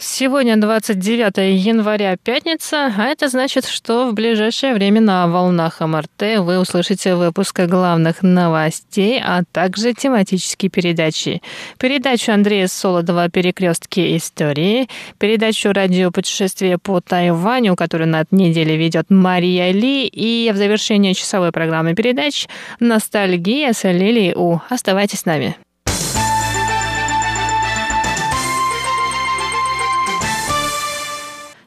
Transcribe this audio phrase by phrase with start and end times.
[0.00, 6.60] Сегодня 29 января, пятница, а это значит, что в ближайшее время на волнах МРТ вы
[6.60, 11.42] услышите выпуск главных новостей, а также тематические передачи.
[11.80, 20.06] Передачу Андрея Солодова «Перекрестки истории», передачу «Радиопутешествие по Тайваню», которую на неделе ведет Мария Ли,
[20.06, 22.46] и в завершение часовой программы передач
[22.78, 24.60] «Ностальгия» с Лилией У.
[24.68, 25.56] Оставайтесь с нами.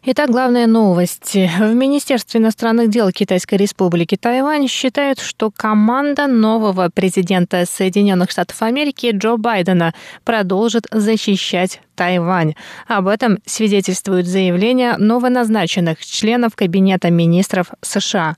[0.03, 1.47] Итак, главные новости.
[1.59, 9.11] В Министерстве иностранных дел Китайской Республики Тайвань считают, что команда нового президента Соединенных Штатов Америки
[9.13, 12.55] Джо Байдена продолжит защищать Тайвань.
[12.87, 18.37] Об этом свидетельствует заявление новоназначенных членов Кабинета министров США.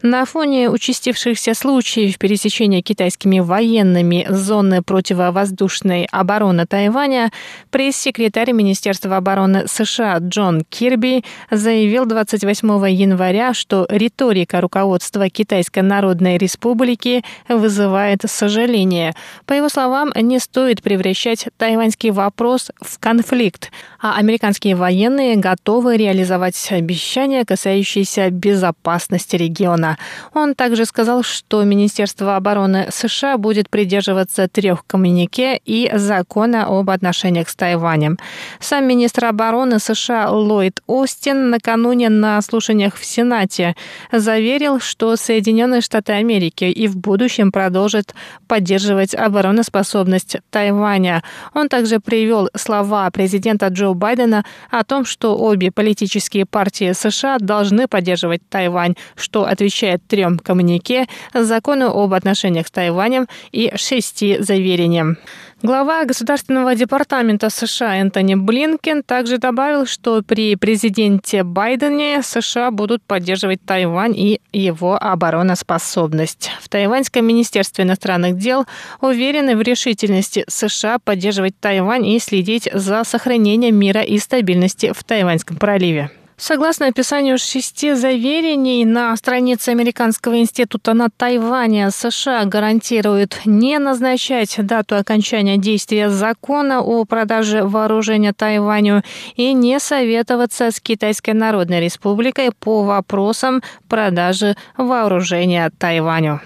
[0.00, 7.32] На фоне участившихся случаев пересечения китайскими военными зоны противовоздушной обороны Тайваня
[7.70, 17.22] пресс-секретарь Министерства обороны США Джон Кирби заявил 28 января, что риторика руководства Китайской Народной Республики
[17.46, 19.12] вызывает сожаление.
[19.44, 26.56] По его словам, не стоит превращать тайваньский вопрос в конфликт, а американские военные готовы реализовать
[26.70, 29.98] обещания, касающиеся безопасности региона.
[30.34, 37.48] Он также сказал, что Министерство обороны США будет придерживаться трех коммюнике и закона об отношениях
[37.48, 38.18] с Тайванем.
[38.60, 43.74] Сам министр обороны США Ллойд Остин накануне на слушаниях в Сенате
[44.12, 48.14] заверил, что Соединенные Штаты Америки и в будущем продолжат
[48.46, 51.24] поддерживать обороноспособность Тайваня.
[51.52, 57.38] Он также привел слова слова президента Джо Байдена о том, что обе политические партии США
[57.38, 65.16] должны поддерживать Тайвань, что отвечает трем коммунике, закону об отношениях с Тайванем и шести заверениям.
[65.62, 73.64] Глава Государственного департамента США Энтони Блинкен также добавил, что при президенте Байдене США будут поддерживать
[73.64, 76.50] Тайвань и его обороноспособность.
[76.60, 78.66] В Тайваньском министерстве иностранных дел
[79.00, 85.58] уверены в решительности США поддерживать Тайвань и следить за сохранением мира и стабильности в Тайваньском
[85.58, 86.10] проливе.
[86.36, 94.96] Согласно описанию шести заверений на странице Американского института на Тайване, США гарантируют не назначать дату
[94.96, 99.02] окончания действия закона о продаже вооружения Тайваню
[99.36, 106.40] и не советоваться с Китайской Народной Республикой по вопросам продажи вооружения Тайваню.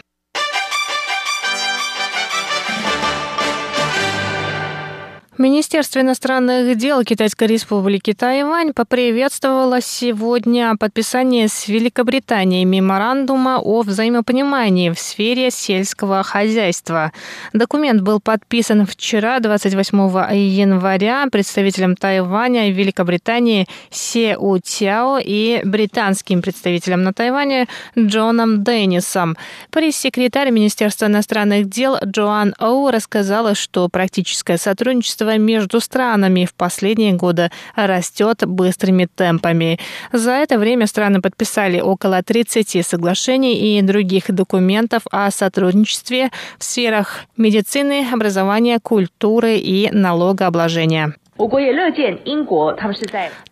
[5.38, 14.98] Министерство иностранных дел Китайской республики Тайвань поприветствовало сегодня подписание с Великобританией меморандума о взаимопонимании в
[14.98, 17.12] сфере сельского хозяйства.
[17.52, 19.98] Документ был подписан вчера, 28
[20.34, 27.68] января, представителем Тайваня и Великобритании Се У Тяо и британским представителем на Тайване
[27.98, 29.36] Джоном Деннисом.
[29.70, 37.12] Пресс-секретарь Министерства иностранных дел Джоан Оу рассказала, что практическое сотрудничество сотрудничество между странами в последние
[37.12, 39.78] годы растет быстрыми темпами.
[40.12, 47.24] За это время страны подписали около 30 соглашений и других документов о сотрудничестве в сферах
[47.36, 51.14] медицины, образования, культуры и налогообложения.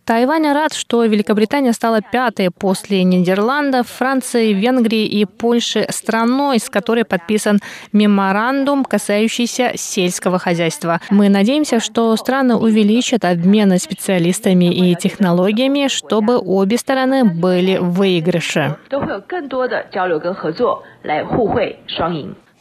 [0.05, 7.05] Тайвань рад, что Великобритания стала пятой после Нидерландов, Франции, Венгрии и Польши страной, с которой
[7.05, 7.59] подписан
[7.91, 11.01] меморандум, касающийся сельского хозяйства.
[11.09, 18.77] Мы надеемся, что страны увеличат обмен специалистами и технологиями, чтобы обе стороны были в выигрыше.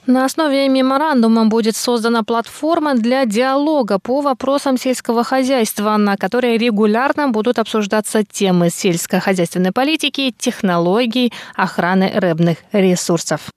[0.07, 7.31] На основе меморандума будет создана платформа для диалога по вопросам сельского хозяйства, на которой регулярно
[7.31, 13.51] будут обсуждаться темы сельскохозяйственной политики, технологий, охраны рыбных ресурсов.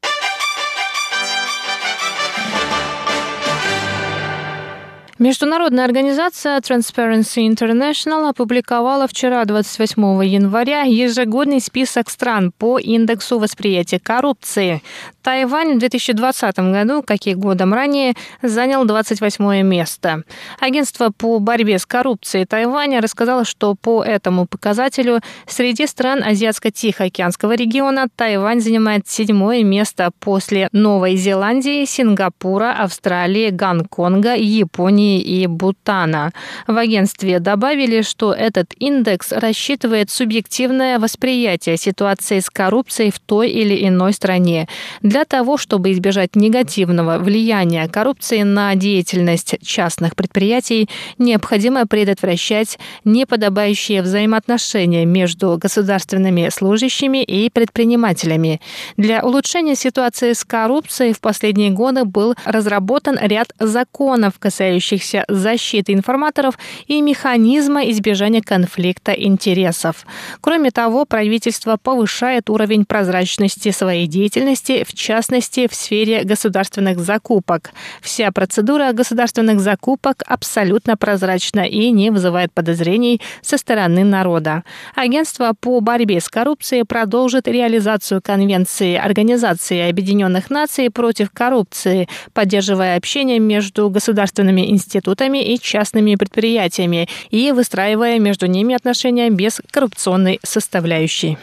[5.19, 14.83] Международная организация Transparency International опубликовала вчера, 28 января, ежегодный список стран по индексу восприятия коррупции.
[15.27, 20.23] Тайвань в 2020 году, как и годом ранее, занял 28 место.
[20.57, 28.07] Агентство по борьбе с коррупцией Тайваня рассказало, что по этому показателю среди стран Азиатско-Тихоокеанского региона
[28.15, 36.31] Тайвань занимает седьмое место после Новой Зеландии, Сингапура, Австралии, Гонконга, Японии и Бутана.
[36.67, 43.85] В агентстве добавили, что этот индекс рассчитывает субъективное восприятие ситуации с коррупцией в той или
[43.85, 44.69] иной стране.
[45.01, 55.05] Для того, чтобы избежать негативного влияния коррупции на деятельность частных предприятий, необходимо предотвращать неподобающие взаимоотношения
[55.05, 58.61] между государственными служащими и предпринимателями.
[58.97, 66.57] Для улучшения ситуации с коррупцией в последние годы был разработан ряд законов, касающихся защиты информаторов
[66.87, 70.05] и механизма избежания конфликта интересов.
[70.41, 77.71] Кроме того, правительство повышает уровень прозрачности своей деятельности, в частности, в сфере государственных закупок.
[78.01, 84.63] Вся процедура государственных закупок абсолютно прозрачна и не вызывает подозрений со стороны народа.
[84.95, 93.39] Агентство по борьбе с коррупцией продолжит реализацию Конвенции Организации Объединенных Наций против коррупции, поддерживая общение
[93.39, 101.37] между государственными институтами и частными предприятиями и выстраивая между ними отношения без коррупционной составляющей.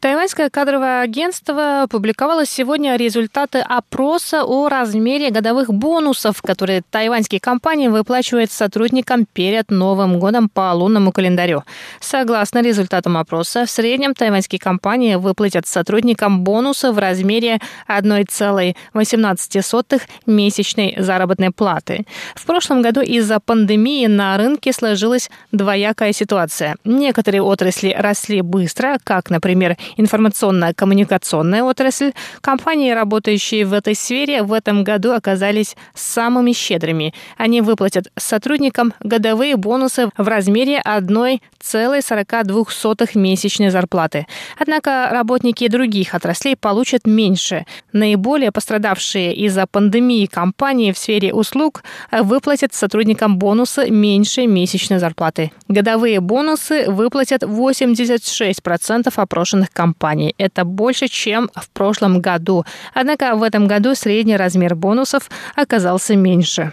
[0.00, 8.50] Тайваньское кадровое агентство опубликовало сегодня результаты опроса о размере годовых бонусов, которые тайваньские компании выплачивают
[8.50, 11.64] сотрудникам перед Новым годом по лунному календарю.
[12.00, 21.50] Согласно результатам опроса, в среднем тайваньские компании выплатят сотрудникам бонусы в размере 1,18 месячной заработной
[21.50, 22.06] платы.
[22.34, 26.76] В прошлом году из-за пандемии на рынке сложилась двоякая ситуация.
[26.86, 34.84] Некоторые отрасли росли быстро, как, например, информационно-коммуникационная отрасль, компании, работающие в этой сфере, в этом
[34.84, 37.14] году оказались самыми щедрыми.
[37.36, 44.26] Они выплатят сотрудникам годовые бонусы в размере 1,42 месячной зарплаты.
[44.58, 47.64] Однако работники других отраслей получат меньше.
[47.92, 55.52] Наиболее пострадавшие из-за пандемии компании в сфере услуг выплатят сотрудникам бонусы меньше месячной зарплаты.
[55.68, 60.34] Годовые бонусы выплатят 86% опрошенных компаний.
[60.38, 62.64] Это больше, чем в прошлом году.
[62.94, 66.72] Однако в этом году средний размер бонусов оказался меньше.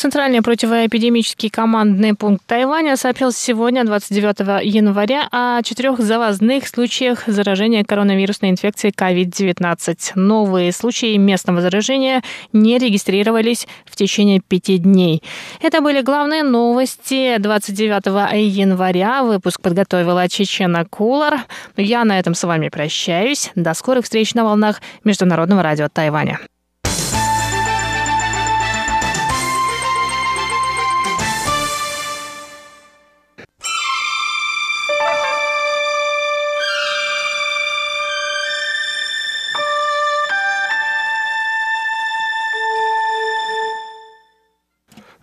[0.00, 8.48] Центральный противоэпидемический командный пункт Тайваня сообщил сегодня, 29 января, о четырех завозных случаях заражения коронавирусной
[8.48, 10.12] инфекцией COVID-19.
[10.14, 12.22] Новые случаи местного заражения
[12.54, 15.22] не регистрировались в течение пяти дней.
[15.60, 19.22] Это были главные новости 29 января.
[19.22, 21.40] Выпуск подготовила Чечена Кулар.
[21.76, 23.50] Я на этом с вами прощаюсь.
[23.54, 26.40] До скорых встреч на волнах Международного радио Тайваня.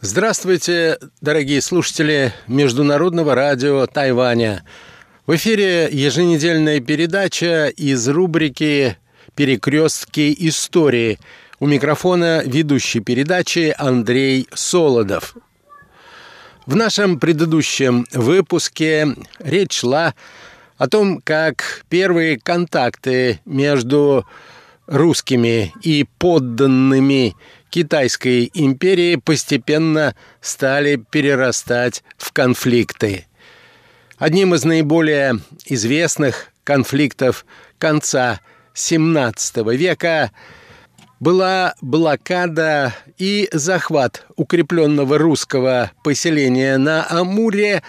[0.10, 4.64] Здравствуйте, дорогие слушатели Международного радио Тайваня.
[5.26, 8.98] В эфире еженедельная передача из рубрики
[9.36, 11.20] «Перекрестки истории».
[11.60, 15.36] У микрофона ведущий передачи Андрей Солодов.
[16.66, 20.16] В нашем предыдущем выпуске речь шла
[20.78, 24.26] о том, как первые контакты между
[24.88, 27.36] русскими и подданными
[27.70, 33.26] Китайской империи постепенно стали перерастать в конфликты.
[34.18, 37.46] Одним из наиболее известных конфликтов
[37.78, 38.40] конца
[38.74, 40.32] XVII века
[41.20, 47.84] была блокада и захват укрепленного русского поселения на Амуре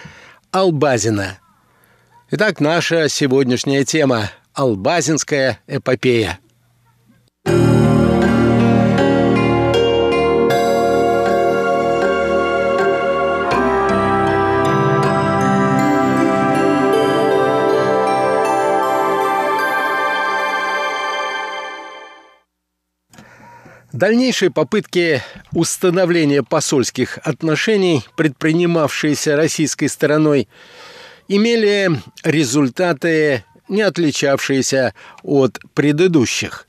[0.51, 1.39] Албазина.
[2.31, 6.39] Итак, наша сегодняшняя тема– Албазинская эпопея–
[23.91, 30.47] Дальнейшие попытки установления посольских отношений, предпринимавшиеся российской стороной,
[31.27, 31.89] имели
[32.23, 34.93] результаты, не отличавшиеся
[35.23, 36.67] от предыдущих.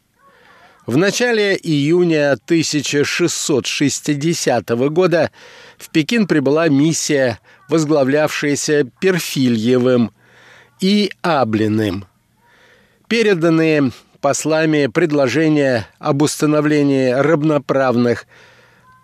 [0.86, 5.30] В начале июня 1660 года
[5.76, 10.10] в Пекин прибыла миссия, возглавлявшаяся Перфильевым
[10.80, 12.06] и Аблиным.
[13.08, 18.26] Переданные послами предложения об установлении равноправных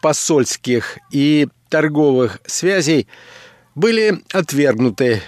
[0.03, 3.09] посольских и торговых связей
[3.75, 5.23] были отвергнуты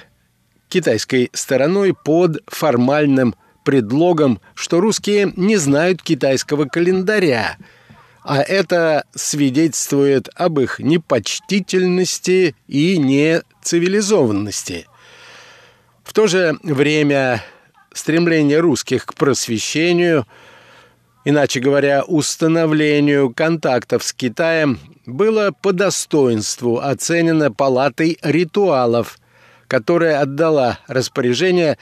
[0.69, 7.57] китайской стороной под формальным предлогом, что русские не знают китайского календаря,
[8.23, 14.87] а это свидетельствует об их непочтительности и нецивилизованности.
[16.05, 17.43] В то же время
[17.99, 20.27] стремление русских к просвещению,
[21.25, 29.19] иначе говоря, установлению контактов с Китаем, было по достоинству оценено палатой ритуалов,
[29.67, 31.79] которая отдала распоряжение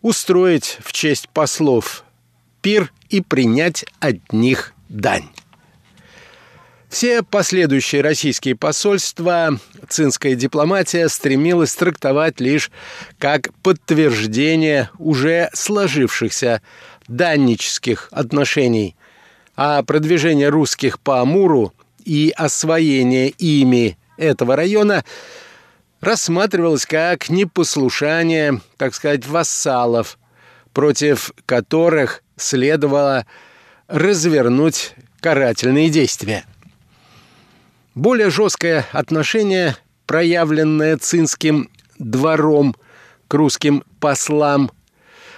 [0.00, 2.04] устроить в честь послов
[2.60, 5.28] пир и принять от них дань.
[6.92, 9.58] Все последующие российские посольства
[9.88, 12.70] цинская дипломатия стремилась трактовать лишь
[13.18, 16.60] как подтверждение уже сложившихся
[17.08, 18.94] даннических отношений,
[19.56, 21.72] а продвижение русских по Амуру
[22.04, 25.02] и освоение ими этого района
[26.02, 30.18] рассматривалось как непослушание, так сказать, вассалов,
[30.74, 33.24] против которых следовало
[33.88, 36.44] развернуть карательные действия.
[37.94, 41.68] Более жесткое отношение, проявленное цинским
[41.98, 42.74] двором
[43.28, 44.70] к русским послам,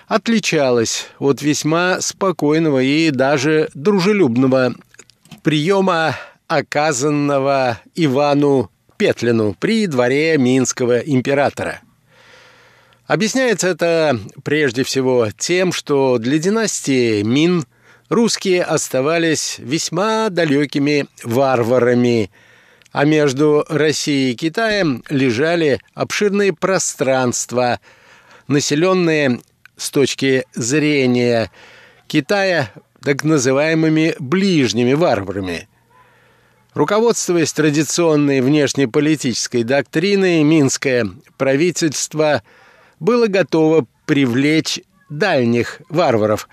[0.06, 4.74] отличалось от весьма спокойного и даже дружелюбного
[5.42, 6.14] приема,
[6.46, 11.80] оказанного Ивану Петлину при дворе Минского императора.
[13.08, 17.64] Объясняется это прежде всего тем, что для династии Мин
[18.08, 22.30] русские оставались весьма далекими варварами–
[22.94, 27.80] а между Россией и Китаем лежали обширные пространства,
[28.46, 29.40] населенные
[29.76, 31.50] с точки зрения
[32.06, 32.70] Китая
[33.02, 35.68] так называемыми ближними варварами.
[36.72, 42.44] Руководствуясь традиционной внешнеполитической доктриной, Минское правительство
[43.00, 44.78] было готово привлечь
[45.10, 46.48] дальних варваров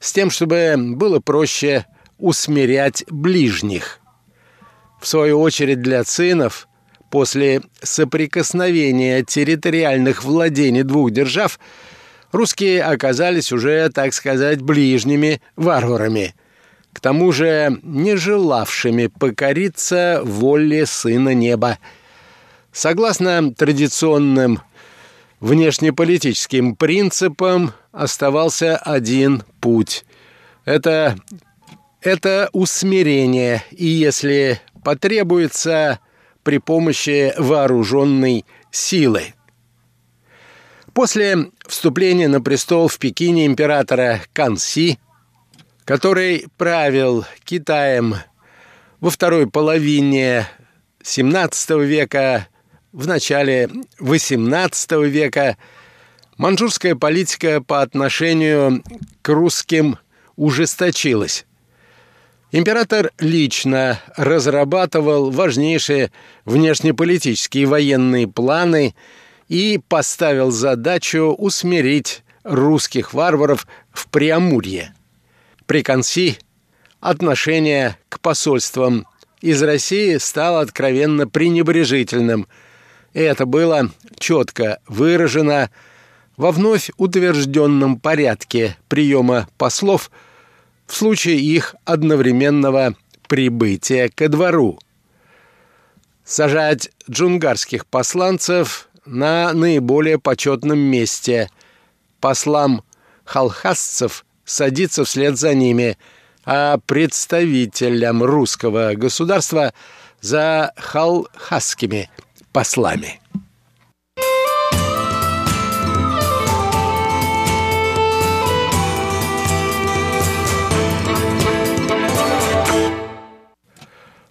[0.00, 1.84] с тем, чтобы было проще
[2.16, 4.00] усмирять ближних–
[5.04, 6.66] в свою очередь для цинов,
[7.10, 11.60] после соприкосновения территориальных владений двух держав,
[12.32, 16.34] русские оказались уже, так сказать, ближними варварами,
[16.94, 21.78] к тому же не желавшими покориться воле Сына Неба.
[22.72, 24.62] Согласно традиционным
[25.38, 30.06] внешнеполитическим принципам оставался один путь.
[30.64, 31.18] Это,
[32.00, 35.98] это усмирение, и если потребуется
[36.44, 39.34] при помощи вооруженной силы.
[40.92, 45.00] После вступления на престол в Пекине императора Канси,
[45.84, 48.16] который правил Китаем
[49.00, 50.46] во второй половине
[51.02, 52.46] XVII века,
[52.92, 55.56] в начале XVIII века,
[56.36, 58.84] манчжурская политика по отношению
[59.22, 59.98] к русским
[60.36, 61.44] ужесточилась.
[62.56, 66.12] Император лично разрабатывал важнейшие
[66.44, 68.94] внешнеполитические военные планы
[69.48, 74.94] и поставил задачу усмирить русских варваров в Преамурье.
[75.66, 76.38] При конси
[77.00, 79.08] отношение к посольствам
[79.40, 82.46] из России стало откровенно пренебрежительным,
[83.14, 85.70] и это было четко выражено
[86.36, 90.08] во вновь утвержденном порядке приема послов–
[90.86, 92.94] в случае их одновременного
[93.28, 94.78] прибытия ко двору.
[96.24, 101.50] Сажать джунгарских посланцев на наиболее почетном месте.
[102.20, 102.82] Послам
[103.24, 105.98] халхасцев садиться вслед за ними,
[106.44, 109.72] а представителям русского государства
[110.20, 112.10] за халхасскими
[112.52, 113.20] послами.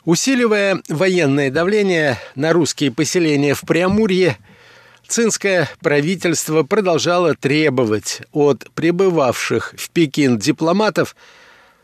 [0.05, 4.37] Усиливая военное давление на русские поселения в Преамурье,
[5.07, 11.15] цинское правительство продолжало требовать от прибывавших в Пекин дипломатов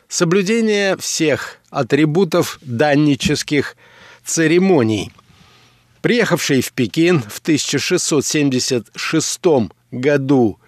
[0.06, 3.74] соблюдения всех атрибутов даннических
[4.22, 5.12] церемоний.
[6.02, 9.40] Приехавший в Пекин в 1676
[9.92, 10.58] году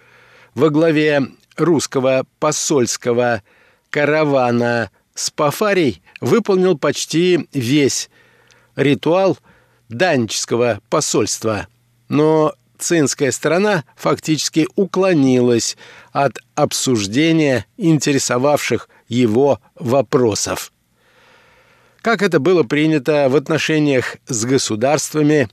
[0.54, 1.26] во главе
[1.59, 3.42] русского посольского
[3.90, 8.11] каравана Спафарий выполнил почти весь
[8.76, 9.38] ритуал
[9.88, 11.69] данческого посольства.
[12.09, 15.76] Но цинская сторона фактически уклонилась
[16.12, 20.73] от обсуждения интересовавших его вопросов.
[22.00, 25.49] Как это было принято в отношениях с государствами,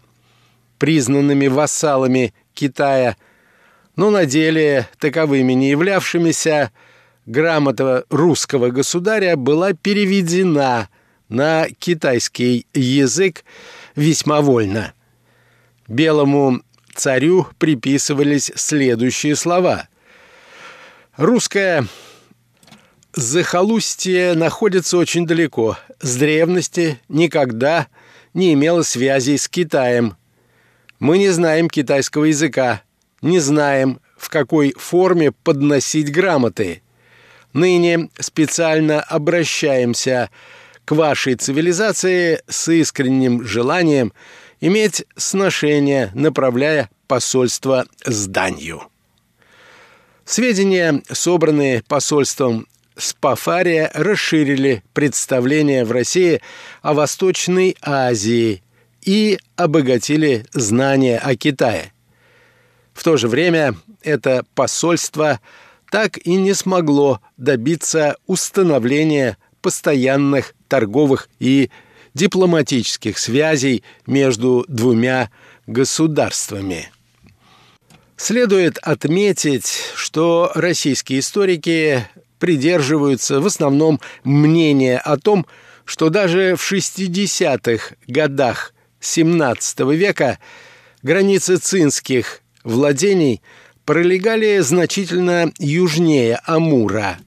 [0.80, 3.18] признанными вассалами Китая,
[3.96, 6.72] но на деле таковыми не являвшимися,
[7.30, 10.90] грамота русского государя была переведена
[11.30, 13.46] на китайский язык
[13.96, 14.94] весьма вольно.
[15.88, 16.62] Белому
[16.96, 19.88] царю приписывались следующие слова.
[21.18, 21.86] «Русское
[23.14, 25.78] захолустье находится очень далеко.
[26.02, 27.88] С древности никогда
[28.34, 30.16] не имело связей с Китаем.
[31.00, 32.82] Мы не знаем китайского языка,
[33.22, 36.82] не знаем, в какой форме подносить грамоты.
[37.54, 40.30] Ныне специально обращаемся
[40.86, 44.14] к вашей цивилизации с искренним желанием
[44.62, 48.84] иметь сношение, направляя посольство зданию.
[50.26, 56.42] Сведения, собранные посольством Спафария, расширили представление в России
[56.82, 58.62] о Восточной Азии
[59.02, 61.94] и обогатили знания о Китае.
[62.94, 65.40] В то же время это посольство
[65.92, 71.70] так и не смогло добиться установления постоянных торговых и
[72.14, 75.30] дипломатических связей между двумя
[75.68, 76.92] государствами.
[78.18, 82.08] Следует отметить, что российские историки
[82.40, 85.46] придерживаются в основном мнения о том,
[85.86, 90.40] что даже в 60-х годах XVII века
[91.02, 93.42] границы цинских владений
[93.90, 97.18] пролегали значительно южнее Амура,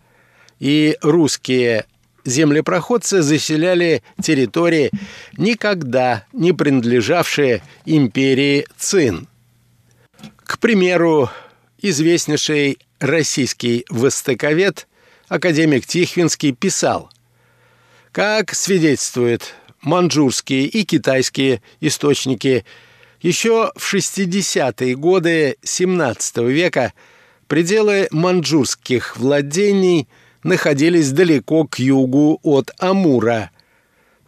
[0.61, 1.87] и русские
[2.25, 4.93] землепроходцы заселяли территории,
[5.37, 9.27] никогда не принадлежавшие империи Цин.
[10.37, 11.31] К примеру,
[11.79, 14.87] известнейший российский востоковед
[15.27, 17.11] академик Тихвинский писал,
[18.13, 22.65] как свидетельствуют манчжурские и китайские источники,
[23.23, 26.93] еще в 60-е годы XVII века
[27.47, 30.09] пределы манчжурских владений–
[30.43, 33.51] находились далеко к югу от Амура,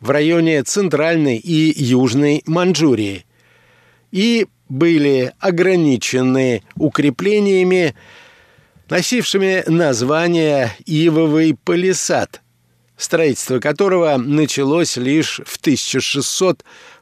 [0.01, 3.25] в районе Центральной и Южной Манчжурии,
[4.13, 7.95] и были ограничены укреплениями,
[8.91, 12.43] носившими название «Ивовый палисад»,
[12.97, 15.59] строительство которого началось лишь в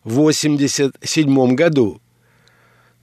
[0.05, 2.01] 1687 году.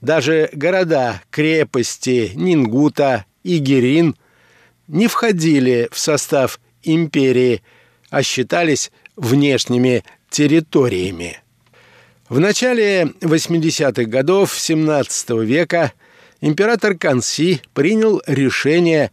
[0.00, 4.16] Даже города, крепости Нингута и Герин
[4.88, 7.62] не входили в состав империи,
[8.10, 11.40] а считались внешними территориями.
[12.28, 15.92] В начале 80-х годов XVII века
[16.40, 19.10] император Канси принял решение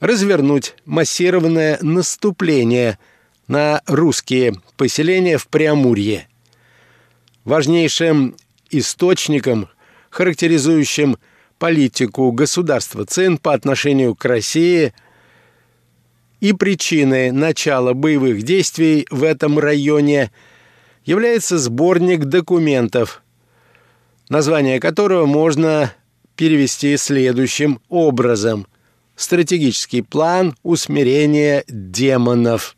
[0.00, 2.98] развернуть массированное наступление
[3.46, 6.26] на русские поселения в Преамурье.
[7.44, 8.36] Важнейшим
[8.70, 9.68] источником,
[10.10, 11.16] характеризующим
[11.58, 14.92] политику государства Цин по отношению к России
[16.40, 20.30] и причиной начала боевых действий в этом районе
[21.04, 23.22] является сборник документов,
[24.28, 25.92] название которого можно
[26.36, 28.66] перевести следующим образом
[29.16, 32.76] «Стратегический план усмирения демонов».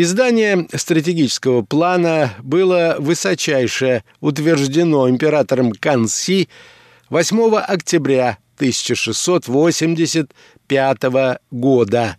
[0.00, 6.48] Издание стратегического плана было высочайше утверждено императором Канси
[7.10, 12.16] 8 октября 1685 года.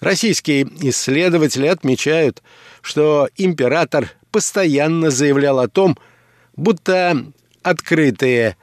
[0.00, 2.42] Российские исследователи отмечают,
[2.82, 5.96] что император постоянно заявлял о том,
[6.56, 7.24] будто
[7.62, 8.56] открытые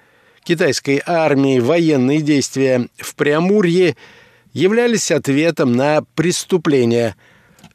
[0.44, 3.96] китайской армией военные действия в Преамурье
[4.52, 7.16] являлись ответом на преступления,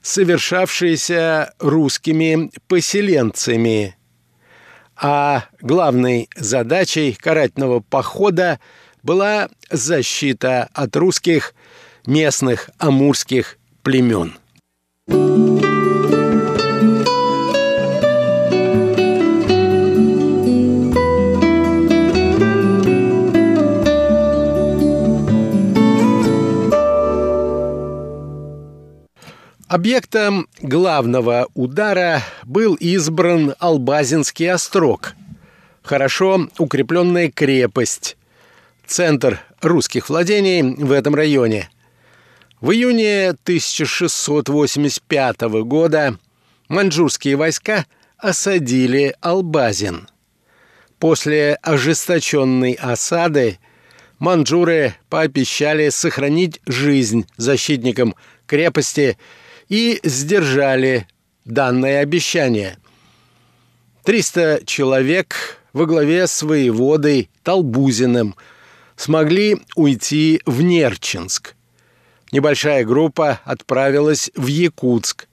[0.02, 3.96] совершавшиеся русскими поселенцами–
[5.02, 8.60] а главной задачей карательного похода
[9.02, 11.54] была защита от русских
[12.06, 14.34] местных амурских племен.
[29.72, 35.14] Объектом главного удара был избран Албазинский острог,
[35.82, 38.18] хорошо укрепленная крепость,
[38.86, 41.70] центр русских владений в этом районе.
[42.60, 46.18] В июне 1685 года
[46.68, 47.86] маньчжурские войска
[48.18, 50.06] осадили Албазин.
[50.98, 53.58] После ожесточенной осады
[54.18, 58.14] маньчжуры пообещали сохранить жизнь защитникам
[58.46, 59.16] крепости
[59.72, 61.08] и сдержали
[61.46, 62.76] данное обещание.
[64.04, 68.36] 300 человек во главе с воеводой Толбузиным
[68.96, 71.54] смогли уйти в Нерчинск.
[72.32, 75.26] Небольшая группа отправилась в Якутск,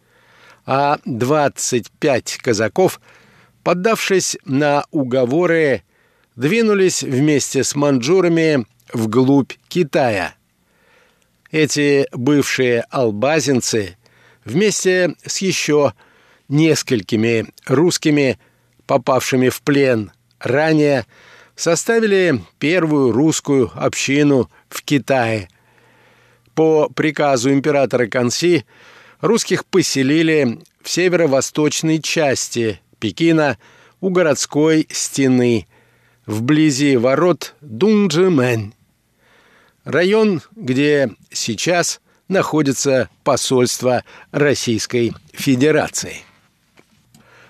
[0.65, 3.02] а 25 казаков,
[3.62, 5.84] поддавшись на уговоры,
[6.38, 10.34] двинулись вместе с маньчжурами вглубь Китая.
[11.52, 13.97] Эти бывшие албазинцы
[14.50, 15.94] вместе с еще
[16.48, 18.40] несколькими русскими,
[18.86, 21.06] попавшими в плен ранее,
[21.56, 25.50] составили первую русскую общину в Китае.
[26.56, 28.66] По приказу императора Канси
[29.22, 33.58] русских поселили в северо-восточной части Пекина
[34.02, 35.68] у городской стены,
[36.26, 38.74] вблизи ворот Дунджимэнь.
[39.84, 46.24] Район, где сейчас находится посольство Российской Федерации.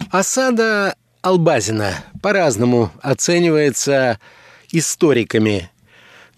[0.10, 4.20] Осада Албазина по-разному оценивается
[4.72, 5.70] историками.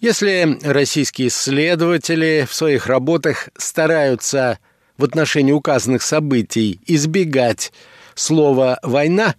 [0.00, 4.58] Если российские исследователи в своих работах стараются
[4.98, 7.72] в отношении указанных событий избегать
[8.14, 9.36] слова «война»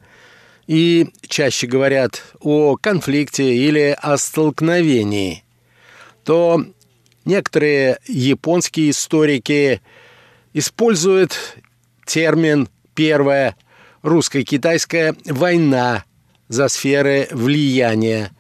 [0.66, 5.44] и чаще говорят о конфликте или о столкновении,
[6.24, 6.66] то
[7.26, 9.82] некоторые японские историки
[10.54, 11.58] используют
[12.06, 13.56] термин «первая
[14.02, 16.06] русско-китайская война
[16.48, 18.32] за сферы влияния.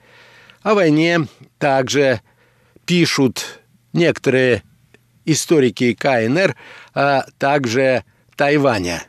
[0.61, 2.21] О войне также
[2.85, 3.61] пишут
[3.93, 4.61] некоторые
[5.25, 6.55] историки КНР,
[6.93, 8.03] а также
[8.35, 9.03] Тайваня.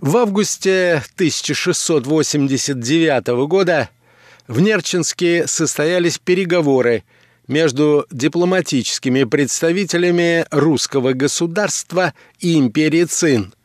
[0.00, 3.88] В августе 1689 года
[4.46, 7.04] в Нерчинске состоялись переговоры
[7.48, 13.52] между дипломатическими представителями русского государства и империи Цин–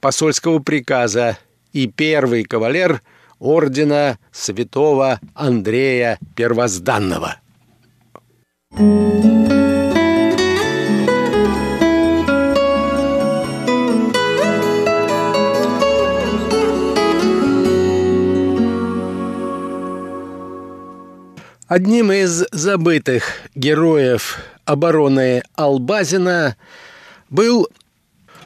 [0.00, 1.36] посольского приказа
[1.74, 3.02] и первый кавалер
[3.38, 7.36] ордена святого Андрея Первозданного.
[21.68, 23.24] Одним из забытых
[23.54, 26.56] героев обороны Албазина
[27.30, 27.68] был,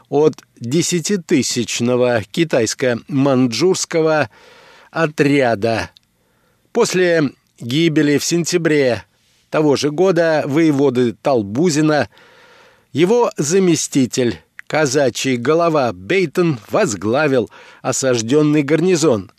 [0.09, 4.29] от десятитысячного китайско-манчжурского
[4.91, 5.91] отряда.
[6.71, 9.03] После гибели в сентябре
[9.49, 12.09] того же года воеводы Талбузина
[12.91, 17.49] его заместитель, казачий голова Бейтон, возглавил
[17.81, 19.31] осажденный гарнизон.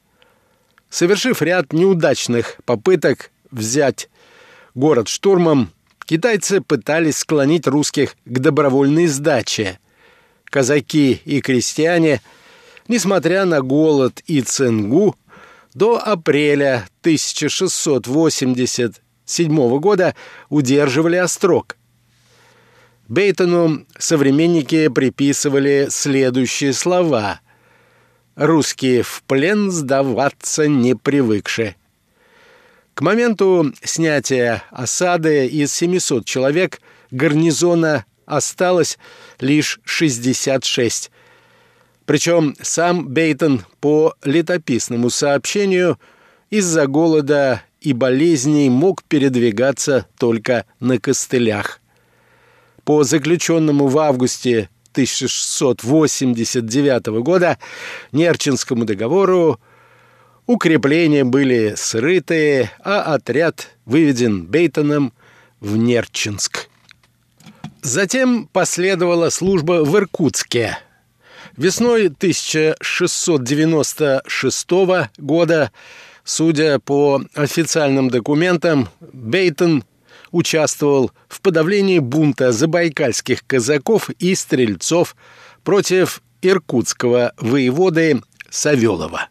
[0.89, 4.09] Совершив ряд неудачных попыток взять
[4.75, 5.71] город штурмом,
[6.05, 9.79] китайцы пытались склонить русских к добровольной сдаче.
[10.45, 12.21] Казаки и крестьяне,
[12.89, 15.17] несмотря на голод и цингу,
[15.75, 20.15] до апреля 1687 года
[20.49, 21.77] удерживали острог.
[23.09, 27.41] Бейтону современники приписывали следующие слова
[28.37, 31.75] «Русские в плен сдаваться не привыкши».
[32.95, 36.81] К моменту снятия осады из 700 человек
[37.11, 38.99] гарнизона осталось
[39.41, 41.11] лишь 66.
[42.11, 45.97] Причем сам Бейтон по летописному сообщению
[46.51, 51.81] из-за голода и болезней мог передвигаться только на костылях.
[52.83, 57.59] По заключенному в августе 1689 года
[58.11, 59.61] Нерчинскому договору
[60.47, 65.13] укрепления были срыты, а отряд выведен Бейтоном
[65.61, 66.67] в Нерчинск.
[67.83, 70.77] Затем последовала служба в Иркутске.
[71.61, 74.71] Весной 1696
[75.19, 75.71] года,
[76.25, 79.85] судя по официальным документам, Бейтон
[80.31, 85.15] участвовал в подавлении бунта забайкальских казаков и стрельцов
[85.63, 89.29] против иркутского воеводы Савелова.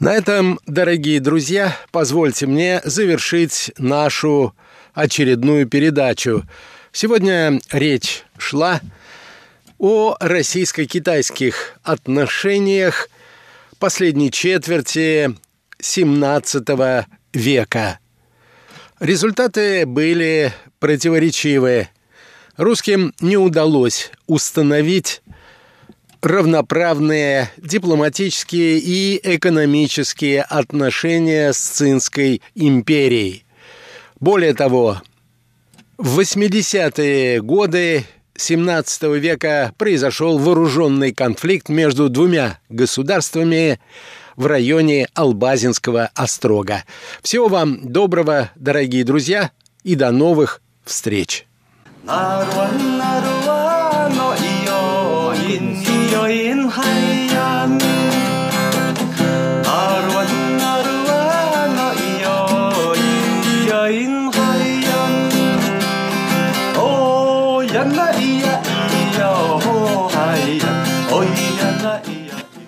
[0.00, 4.54] На этом, дорогие друзья, позвольте мне завершить нашу
[4.94, 6.44] очередную передачу.
[6.90, 8.80] Сегодня речь шла
[9.76, 13.10] о российско-китайских отношениях
[13.78, 15.36] последней четверти
[15.78, 17.98] XVII века.
[19.00, 21.90] Результаты были противоречивые.
[22.56, 25.20] Русским не удалось установить
[26.22, 33.44] равноправные дипломатические и экономические отношения с Цинской империей.
[34.18, 35.00] Более того,
[35.96, 38.04] в 80-е годы
[38.34, 43.80] XVII века произошел вооруженный конфликт между двумя государствами
[44.36, 46.84] в районе Албазинского острога.
[47.22, 49.50] Всего вам доброго, дорогие друзья,
[49.84, 51.46] и до новых встреч!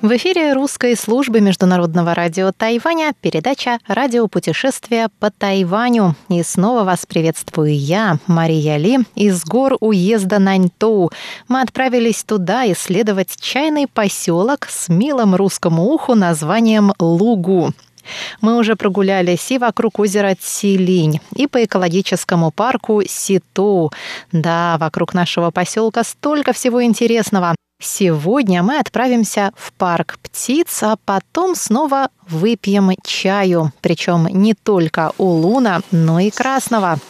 [0.02, 6.16] В эфире русской службы Международного радио Тайваня передача «Радиопутешествие по Тайваню».
[6.28, 11.12] И снова вас приветствую я, Мария Ли, из гор уезда Наньтоу.
[11.46, 17.70] Мы отправились туда исследовать чайный поселок с милым русскому уху названием Лугу.
[18.40, 23.92] Мы уже прогулялись и вокруг озера Цилинь, и по экологическому парку Ситу.
[24.32, 27.54] Да, вокруг нашего поселка столько всего интересного.
[27.84, 35.80] Сегодня мы отправимся в парк птиц, а потом снова выпьем чаю, причем не только улуна,
[35.90, 37.00] но и красного.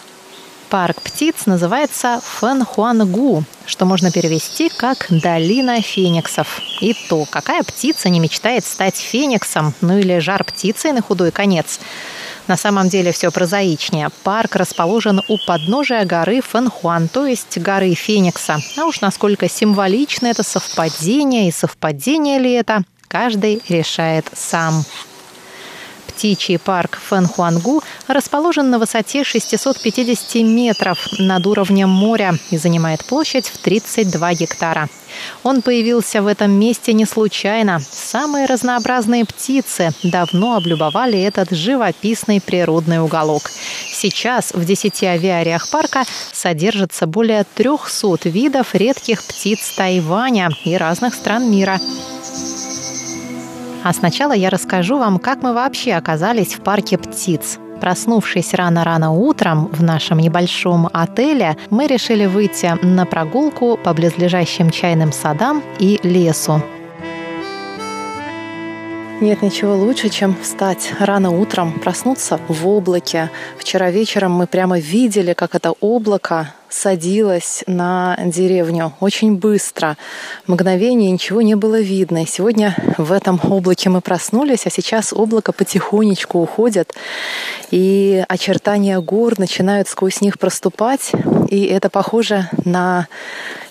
[0.71, 6.63] Парк птиц называется Фэнхуангу, что можно перевести как «долина фениксов».
[6.81, 11.81] И то, какая птица не мечтает стать фениксом, ну или жар птицей на худой конец–
[12.49, 14.11] на самом деле все прозаичнее.
[14.25, 18.59] Парк расположен у подножия горы Фэнхуан, то есть горы Феникса.
[18.77, 24.85] А уж насколько символично это совпадение и совпадение ли это, каждый решает сам.
[26.15, 33.59] Птичий парк Фэнхуангу расположен на высоте 650 метров над уровнем моря и занимает площадь в
[33.59, 34.89] 32 гектара.
[35.43, 37.81] Он появился в этом месте не случайно.
[37.81, 43.43] Самые разнообразные птицы давно облюбовали этот живописный природный уголок.
[43.91, 51.51] Сейчас в 10 авиариях парка содержится более 300 видов редких птиц Тайваня и разных стран
[51.51, 51.81] мира.
[53.85, 57.59] А сначала я расскажу вам, как мы вообще оказались в парке птиц.
[57.81, 65.13] Проснувшись рано-рано утром в нашем небольшом отеле, мы решили выйти на прогулку по близлежащим чайным
[65.13, 66.63] садам и лесу.
[69.21, 73.31] Нет ничего лучше, чем встать рано утром, проснуться в облаке.
[73.59, 79.97] Вчера вечером мы прямо видели, как это облако садилась на деревню очень быстро.
[80.47, 82.23] Мгновение ничего не было видно.
[82.23, 86.95] И сегодня в этом облаке мы проснулись, а сейчас облако потихонечку уходит,
[87.71, 91.13] и очертания гор начинают сквозь них проступать.
[91.49, 93.09] И это похоже на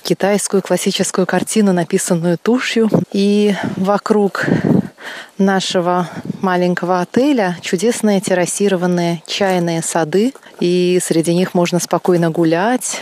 [0.03, 2.89] китайскую классическую картину, написанную тушью.
[3.11, 4.45] И вокруг
[5.37, 6.09] нашего
[6.41, 13.01] маленького отеля чудесные террасированные чайные сады, и среди них можно спокойно гулять.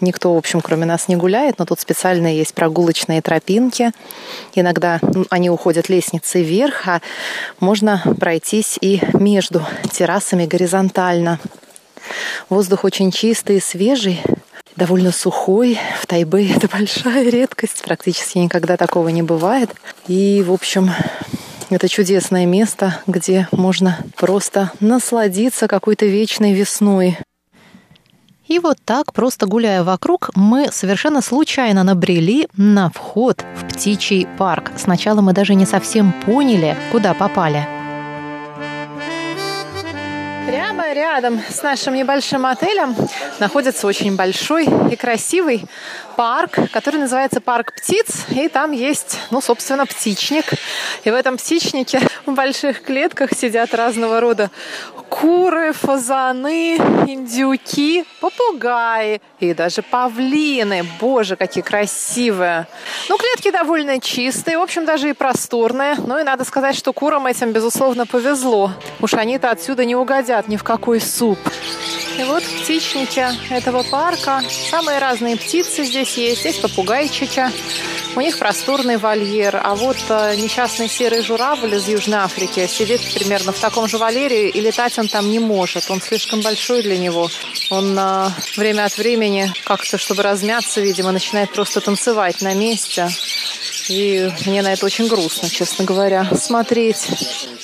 [0.00, 3.92] Никто, в общем, кроме нас не гуляет, но тут специально есть прогулочные тропинки.
[4.54, 7.00] Иногда они уходят лестницей вверх, а
[7.60, 11.40] можно пройтись и между террасами горизонтально.
[12.48, 14.20] Воздух очень чистый и свежий,
[14.76, 15.78] довольно сухой.
[16.00, 19.70] В Тайбе это большая редкость, практически никогда такого не бывает.
[20.06, 20.90] И, в общем,
[21.70, 27.18] это чудесное место, где можно просто насладиться какой-то вечной весной.
[28.46, 34.72] И вот так, просто гуляя вокруг, мы совершенно случайно набрели на вход в птичий парк.
[34.76, 37.77] Сначала мы даже не совсем поняли, куда попали.
[40.48, 42.96] Прямо рядом с нашим небольшим отелем
[43.38, 45.66] находится очень большой и красивый
[46.16, 50.54] парк, который называется парк птиц, и там есть, ну, собственно, птичник.
[51.04, 54.50] И в этом птичнике в больших клетках сидят разного рода
[55.10, 60.84] куры, фазаны, индюки, попугаи и даже павлины.
[61.00, 62.66] Боже, какие красивые.
[63.08, 65.96] Ну, клетки довольно чистые, в общем, даже и просторные.
[65.98, 68.72] Ну и надо сказать, что курам этим, безусловно, повезло.
[69.00, 71.38] Уж они-то отсюда не угодят ни в какой суп.
[72.18, 76.40] И вот в птичнике этого парка самые разные птицы здесь есть.
[76.40, 77.50] Здесь попугайчики,
[78.16, 83.52] у них просторный вольер, а вот э, несчастный серый журавль из Южной Африки сидит примерно
[83.52, 85.88] в таком же вольере, и летать он там не может.
[85.88, 87.30] Он слишком большой для него.
[87.70, 93.08] Он э, время от времени как-то, чтобы размяться, видимо, начинает просто танцевать на месте.
[93.88, 97.08] И мне на это очень грустно, честно говоря, смотреть.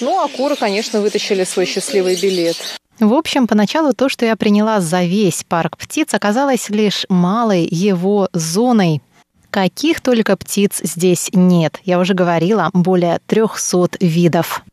[0.01, 2.57] Ну, а куры, конечно, вытащили свой счастливый билет.
[3.01, 8.29] В общем, поначалу то, что я приняла за весь парк птиц, оказалось лишь малой его
[8.33, 9.03] зоной.
[9.51, 11.81] Каких только птиц здесь нет.
[11.85, 14.65] Я уже говорила, более 300 видов.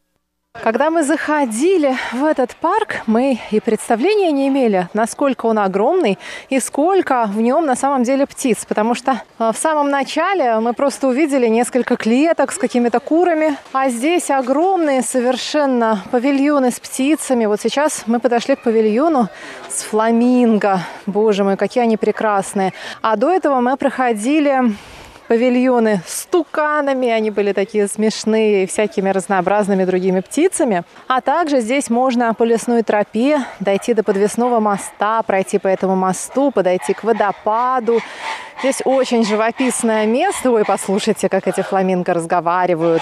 [0.63, 6.59] Когда мы заходили в этот парк, мы и представления не имели, насколько он огромный и
[6.59, 8.65] сколько в нем на самом деле птиц.
[8.67, 13.89] Потому что э, в самом начале мы просто увидели несколько клеток с какими-то курами, а
[13.89, 17.45] здесь огромные совершенно павильоны с птицами.
[17.45, 19.29] Вот сейчас мы подошли к павильону
[19.67, 20.81] с фламинго.
[21.07, 22.71] Боже мой, какие они прекрасные.
[23.01, 24.75] А до этого мы проходили
[25.31, 30.83] павильоны с туканами, они были такие смешные, и всякими разнообразными другими птицами.
[31.07, 36.51] А также здесь можно по лесной тропе дойти до подвесного моста, пройти по этому мосту,
[36.51, 38.01] подойти к водопаду.
[38.59, 40.51] Здесь очень живописное место.
[40.51, 43.01] Ой, послушайте, как эти фламинго разговаривают.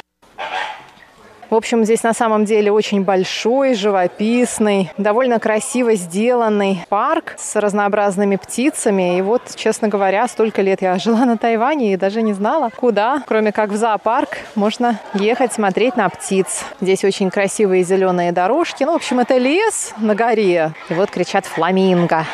[1.49, 8.35] В общем, здесь на самом деле очень большой, живописный, довольно красиво сделанный парк с разнообразными
[8.35, 9.17] птицами.
[9.17, 13.23] И вот, честно говоря, столько лет я жила на Тайване и даже не знала, куда,
[13.25, 16.65] кроме как в зоопарк, можно ехать смотреть на птиц.
[16.81, 18.83] Здесь очень красивые зеленые дорожки.
[18.83, 20.73] Ну, в общем, это лес на горе.
[20.89, 22.25] И вот кричат фламинго.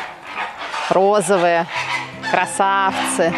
[0.90, 1.64] Розовые,
[2.30, 3.32] красавцы.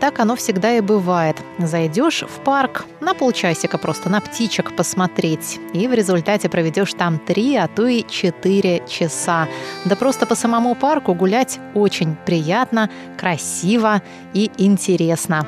[0.00, 1.36] Так оно всегда и бывает.
[1.58, 7.56] Зайдешь в парк на полчасика просто на птичек посмотреть, и в результате проведешь там три,
[7.56, 9.48] а то и четыре часа.
[9.84, 14.02] Да просто по самому парку гулять очень приятно, красиво
[14.34, 15.46] и интересно.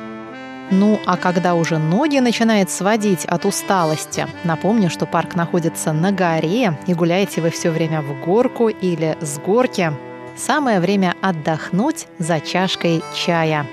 [0.71, 6.77] Ну, а когда уже ноги начинает сводить от усталости, напомню, что парк находится на горе,
[6.85, 9.91] и гуляете вы все время в горку или с горки,
[10.37, 13.65] самое время отдохнуть за чашкой чая.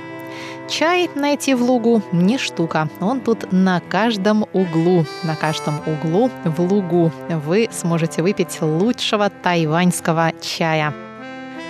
[0.69, 2.89] Чай найти в лугу не штука.
[3.01, 5.07] Он тут на каждом углу.
[5.23, 10.93] На каждом углу в лугу вы сможете выпить лучшего тайваньского чая.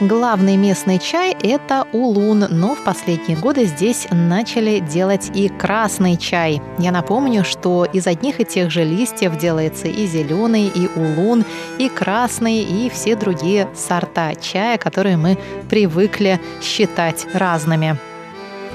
[0.00, 6.60] Главный местный чай– это улун, но в последние годы здесь начали делать и красный чай.
[6.78, 11.46] Я напомню, что из одних и тех же листьев делается и зеленый, и улун,
[11.78, 15.38] и красный, и все другие сорта чая, которые мы
[15.70, 17.98] привыкли считать разными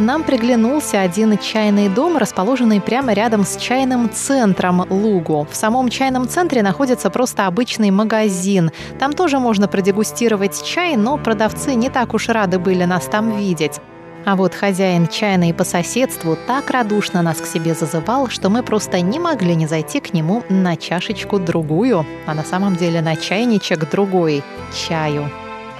[0.00, 5.46] нам приглянулся один чайный дом, расположенный прямо рядом с чайным центром Лугу.
[5.50, 8.72] В самом чайном центре находится просто обычный магазин.
[8.98, 13.80] Там тоже можно продегустировать чай, но продавцы не так уж рады были нас там видеть.
[14.26, 19.00] А вот хозяин чайной по соседству так радушно нас к себе зазывал, что мы просто
[19.00, 23.88] не могли не зайти к нему на чашечку другую, а на самом деле на чайничек
[23.88, 24.42] другой
[24.74, 25.30] чаю.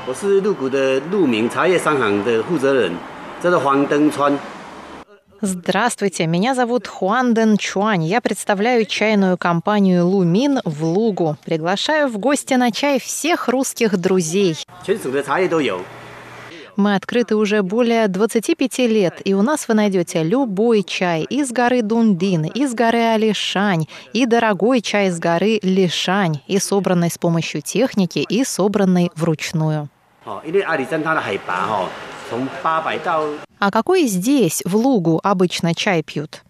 [0.09, 2.93] 我是鹿谷的鹿鸣茶叶商行的负责人。
[3.43, 4.39] 这是黄登川。
[5.43, 8.05] Здравствуйте, меня зовут Хуан Дэн Чуань.
[8.05, 11.37] Я представляю чайную компанию «Лумин» в Лугу.
[11.45, 14.57] Приглашаю в гости на чай всех русских друзей.
[16.77, 21.83] Мы открыты уже более 25 лет, и у нас вы найдете любой чай из горы
[21.83, 28.19] Дундин, из горы Алишань, и дорогой чай из горы Лишань, и собранный с помощью техники,
[28.19, 29.89] и собранный вручную.
[33.60, 36.44] А какой здесь, в Лугу, обычно чай пьют?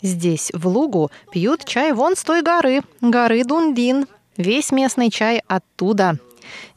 [0.00, 4.06] Здесь, в Лугу, пьют чай вон с той горы, горы Дундин.
[4.36, 6.18] Весь местный чай оттуда.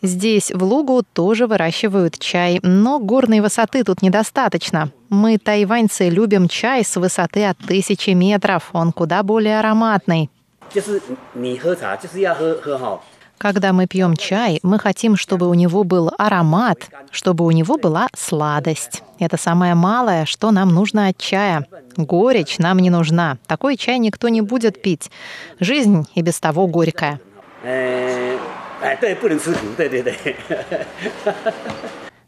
[0.01, 4.91] Здесь, в Лугу, тоже выращивают чай, но горной высоты тут недостаточно.
[5.09, 8.69] Мы, тайваньцы, любим чай с высоты от тысячи метров.
[8.73, 10.29] Он куда более ароматный.
[13.40, 18.08] Когда мы пьем чай, мы хотим, чтобы у него был аромат, чтобы у него была
[18.16, 19.02] сладость.
[19.18, 21.66] Это самое малое, что нам нужно от чая.
[21.96, 23.36] Горечь нам не нужна.
[23.46, 25.10] Такой чай никто не будет пить.
[25.60, 27.20] Жизнь и без того горькая.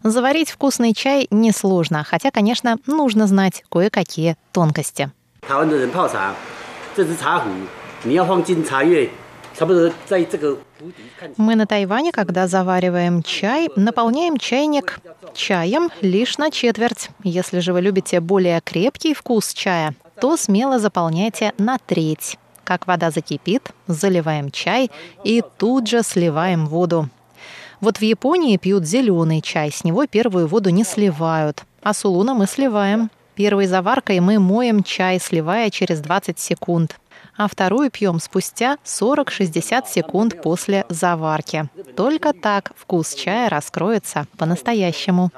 [0.02, 5.10] Заварить вкусный чай несложно, хотя, конечно, нужно знать кое-какие тонкости.
[8.04, 9.21] 你要放进茶叶，差不多在这个
[11.37, 14.99] мы на Тайване, когда завариваем чай, наполняем чайник
[15.33, 17.09] чаем лишь на четверть.
[17.23, 22.37] Если же вы любите более крепкий вкус чая, то смело заполняйте на треть.
[22.63, 24.89] Как вода закипит, заливаем чай
[25.23, 27.09] и тут же сливаем воду.
[27.81, 32.47] Вот в Японии пьют зеленый чай, с него первую воду не сливают, а сулуна мы
[32.47, 33.09] сливаем.
[33.35, 36.99] Первой заваркой мы моем чай, сливая через 20 секунд
[37.37, 41.69] а вторую пьем спустя 40-60 секунд после заварки.
[41.95, 45.31] Только так вкус чая раскроется по-настоящему.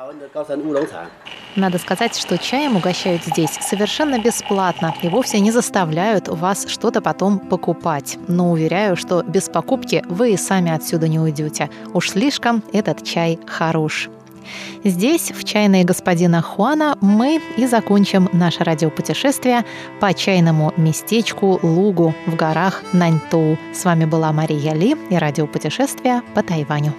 [1.56, 7.39] Надо сказать, что чаем угощают здесь совершенно бесплатно и вовсе не заставляют вас что-то потом
[7.39, 8.18] покупать.
[8.28, 11.70] Но уверяю, что без покупки вы и сами отсюда не уйдете.
[11.93, 14.10] Уж слишком этот чай хорош.
[14.84, 19.66] Здесь, в чайной господина Хуана, мы и закончим наше радиопутешествие
[20.00, 23.58] по чайному местечку Лугу в горах Наньтоу.
[23.74, 26.93] С вами была Мария Ли и радиопутешествие по Тайваню.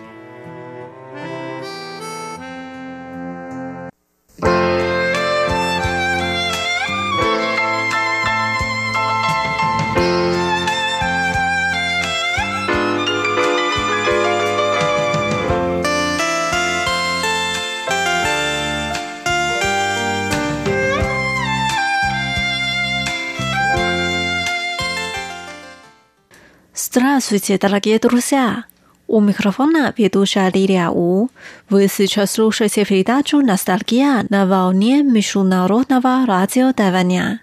[27.27, 28.66] Здравствуйте, дорогие друзья!
[29.09, 31.29] У микрофона ведущая Лилия У.
[31.68, 37.41] Вы сейчас слушаете передачу «Ностальгия» на волне Международного радио Тайваня.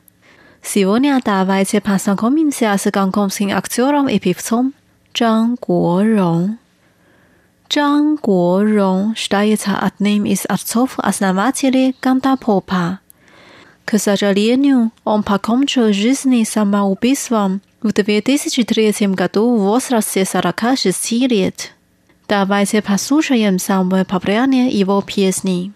[0.61, 4.73] Сегодня давайте познакомимся с гонконгским актером и певцом
[5.11, 6.51] Чжан Гуорong.
[7.67, 12.99] Чжан Гуорong считается одним из отцов-основателей гандапопа.
[13.83, 21.73] К сожалению, он покончил жизнь самоубийством– в 2003 году в возрасте 46 лет.
[22.29, 25.73] Давайте послушаем самое популярное его песни.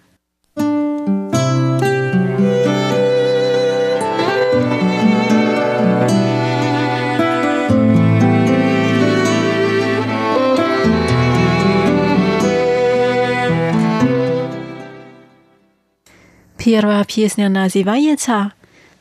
[16.57, 18.51] Первая песня называется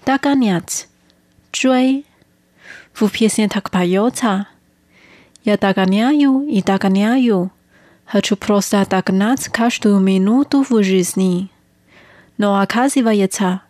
[0.05, 0.89] «Догонять»,
[1.51, 2.06] «追».
[2.99, 4.47] В песне так поется
[5.45, 7.51] «Я догоняю и догоняю,
[8.07, 11.51] хочу просто догнать каждую минуту в жизни».
[12.39, 13.61] Но оказывается,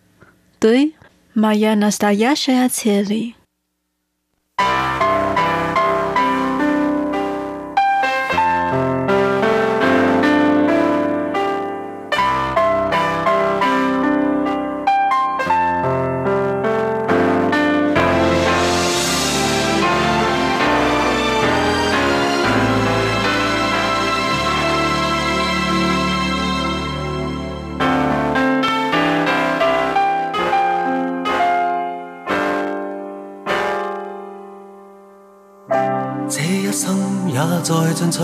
[0.60, 0.94] ты
[1.34, 3.34] моя настоящая цель.
[38.06, 38.18] 進取，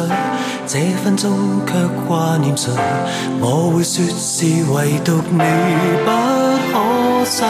[0.66, 1.26] 這分鐘
[1.66, 1.72] 卻
[2.08, 2.70] 掛念誰？
[3.40, 5.38] 我會說是唯獨你
[6.04, 6.10] 不
[6.72, 7.46] 可失去。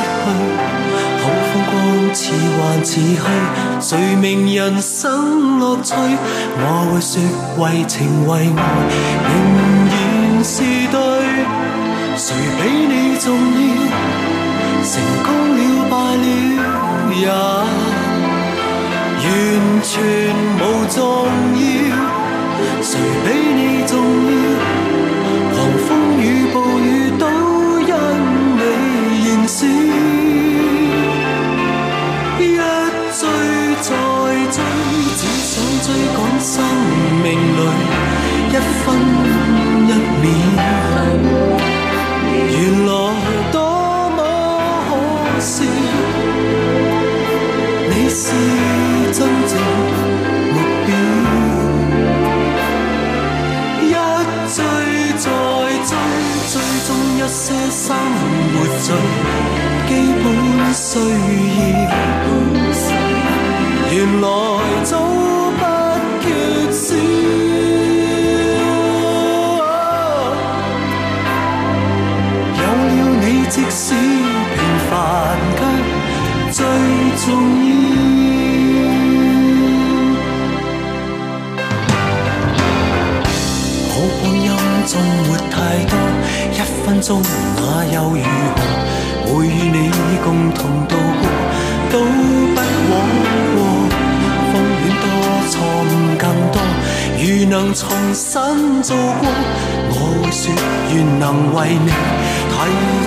[1.23, 1.73] 好風光
[2.15, 2.21] 似
[2.59, 3.25] 幻似虛，
[3.81, 5.95] 誰明人生樂趣？
[6.59, 7.13] 我會說
[7.59, 8.61] 為情為愛
[9.29, 9.33] 仍
[9.89, 9.91] 然
[10.45, 10.55] 是
[10.91, 10.97] 對，
[12.17, 12.25] 誰
[12.59, 13.25] 比你重
[13.57, 13.63] 要？
[14.83, 15.61] 成功了
[15.91, 16.25] 敗了
[17.15, 17.23] 也。
[19.25, 19.31] 完
[19.83, 19.95] 全
[20.59, 20.61] 无
[20.91, 21.01] 重
[21.52, 21.52] 要，
[36.43, 36.63] 生
[37.23, 37.61] 命里
[38.51, 38.85] 一分
[39.87, 39.91] 一
[40.21, 40.25] 秒。
[42.51, 42.91] 原来
[43.53, 43.57] 多
[44.17, 44.19] 么
[44.89, 44.91] 可
[45.41, 45.55] 笑，
[47.89, 48.23] 你是。
[49.15, 49.53] 真正
[50.55, 50.91] 目标，
[53.83, 53.93] 一
[54.49, 54.57] 追
[55.19, 55.27] 再
[55.85, 55.93] 追，
[56.49, 56.55] 追
[56.87, 56.89] 踪
[57.19, 57.85] 一些生
[58.53, 58.89] 活最
[59.87, 59.91] 基
[60.25, 60.25] 本
[60.73, 61.85] 需要。
[63.93, 64.25] 原来
[64.85, 64.91] 早
[84.93, 85.57] 縱沒太
[85.89, 85.97] 多，
[86.53, 87.09] 一分鐘
[87.57, 87.61] 那
[87.95, 88.21] 又如
[88.57, 88.61] 何？
[89.25, 89.91] 會與你
[90.23, 91.25] 共同度過，
[91.91, 91.95] 都
[92.55, 92.59] 不
[92.91, 92.93] 枉
[93.55, 93.57] 過。
[94.53, 95.05] 風險多，
[95.49, 95.55] 錯
[95.89, 96.57] 誤更多，
[97.17, 97.81] 如能重
[98.13, 98.29] 新
[98.83, 99.25] 做過，
[99.89, 100.45] 我會說
[100.93, 101.25] 願能
[101.55, 101.89] 為你
[102.53, 102.55] 提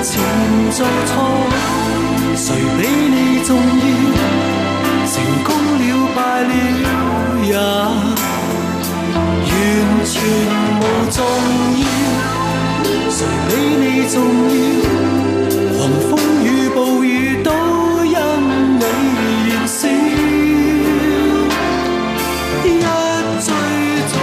[0.01, 0.11] 前
[0.71, 1.13] 做錯。
[2.35, 2.43] 誰
[2.79, 2.81] 比
[3.13, 3.15] 你
[3.45, 4.17] 重要？
[5.05, 5.13] 成
[5.43, 6.17] 功了，敗
[6.49, 6.51] 了
[7.45, 8.14] 也。
[10.05, 11.17] 全无重
[11.81, 11.83] 要，
[13.09, 13.51] 誰比
[13.81, 14.15] 你重
[14.53, 14.55] 要？
[15.75, 16.11] 狂風
[16.43, 17.49] 與暴雨都
[18.05, 18.13] 因
[18.77, 18.81] 你
[19.49, 19.81] 燃烧，
[22.63, 22.65] 一
[23.41, 23.47] 追
[24.11, 24.15] 再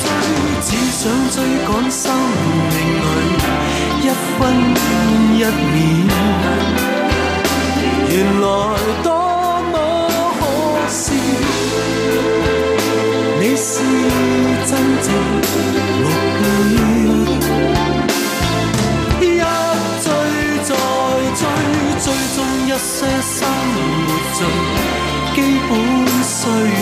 [0.00, 0.04] 追，
[0.62, 1.00] 只想
[1.30, 2.02] 追趕生
[2.70, 3.08] 命裏
[4.02, 4.04] 一
[4.36, 4.38] 分
[5.36, 5.78] 一秒。
[8.08, 8.44] 原來
[9.04, 9.08] 多。
[9.72, 9.74] 么
[10.40, 10.42] 可
[10.88, 11.12] 笑，
[13.40, 13.70] 你是
[15.10, 15.14] 目
[16.40, 16.82] 標，
[19.20, 19.24] 一
[20.02, 20.06] 追
[20.62, 20.70] 再
[21.34, 21.42] 追，
[22.00, 23.36] 追踪一些生
[23.74, 23.76] 活
[24.34, 24.38] 最
[25.34, 25.36] 基
[25.68, 25.70] 本
[26.22, 26.79] 需要。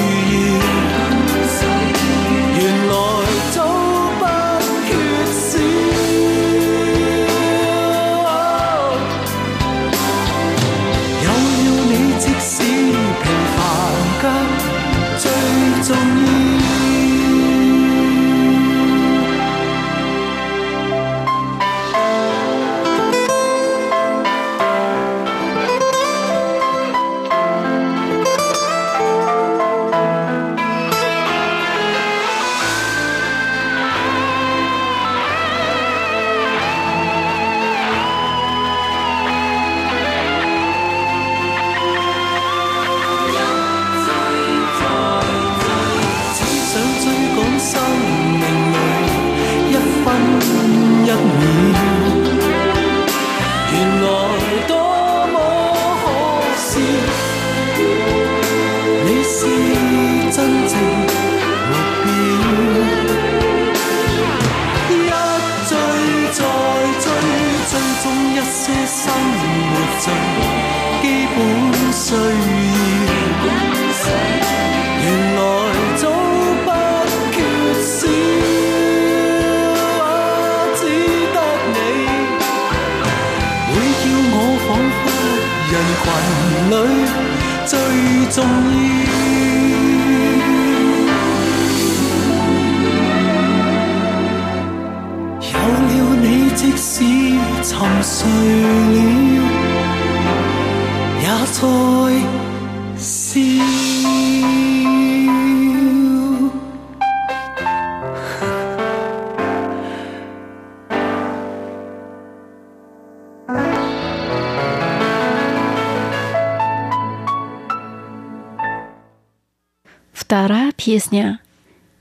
[120.79, 121.41] песня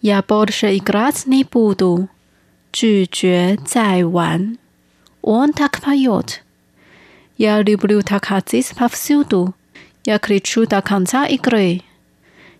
[0.01, 2.07] «Я больше играть не буду».
[2.71, 4.59] Чучуэ Цай Ван.
[5.21, 6.43] Он так поет.
[7.38, 9.55] Я люблю Такадзис повсюду.
[10.05, 11.82] Я кричу до конца игры.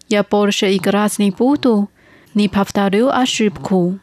[0.09, 1.89] Я больше играть не буду.
[2.34, 3.99] Не повторю ошибку.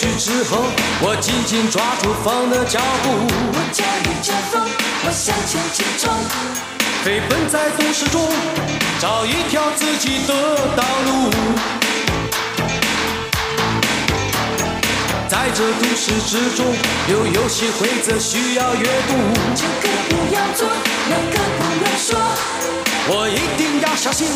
[0.00, 0.64] 上面具之后，
[1.02, 3.10] 我紧紧抓住风的脚步。
[3.52, 4.62] 我驾驭着风，
[5.04, 6.10] 我向前直冲。
[7.04, 8.26] 飞奔在都市中，
[8.98, 10.32] 找一条自己的
[10.74, 11.30] 道路。
[15.28, 16.64] 在这都市之中，
[17.08, 19.12] 有游戏规则需要阅读。
[19.54, 20.66] 这个不要做，
[21.10, 22.18] 那个不要说。
[23.12, 24.26] 我一定要小心，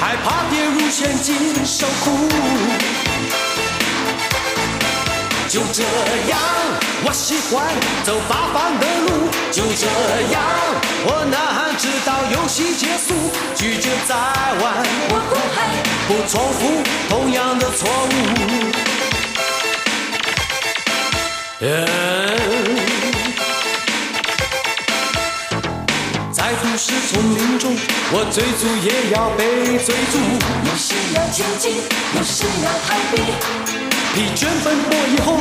[0.00, 3.41] 害怕跌入陷阱受苦。
[5.52, 5.82] 就这
[6.30, 6.38] 样，
[7.04, 7.66] 我喜欢
[8.04, 9.28] 走八方的路。
[9.50, 9.84] 就这
[10.32, 10.40] 样，
[11.04, 13.12] 我呐喊直到游戏结束，
[13.54, 14.82] 拒绝再玩。
[15.10, 15.68] 我不害，
[16.08, 18.14] 不重复同样的错误。
[26.32, 27.76] 在都市丛林中，
[28.10, 30.16] 我追逐也要被追逐。
[30.64, 31.76] 有时要前进，
[32.16, 33.91] 有时要逃避。
[34.14, 35.40] 疲倦奔波以后，